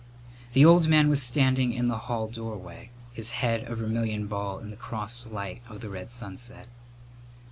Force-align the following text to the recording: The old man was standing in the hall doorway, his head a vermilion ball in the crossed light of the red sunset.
The 0.53 0.65
old 0.65 0.87
man 0.87 1.09
was 1.09 1.21
standing 1.21 1.73
in 1.73 1.87
the 1.87 1.95
hall 2.09 2.27
doorway, 2.27 2.89
his 3.13 3.29
head 3.45 3.65
a 3.69 3.75
vermilion 3.75 4.25
ball 4.25 4.57
in 4.57 4.71
the 4.71 4.75
crossed 4.75 5.31
light 5.31 5.61
of 5.69 5.81
the 5.81 5.91
red 5.91 6.09
sunset. 6.09 6.65